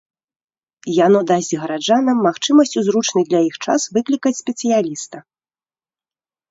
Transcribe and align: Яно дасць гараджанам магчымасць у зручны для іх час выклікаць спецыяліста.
Яно 1.05 1.19
дасць 1.31 1.49
гараджанам 1.65 2.17
магчымасць 2.29 2.73
у 2.81 2.85
зручны 2.89 3.21
для 3.29 3.39
іх 3.51 3.55
час 3.67 3.81
выклікаць 4.01 4.39
спецыяліста. 4.43 5.17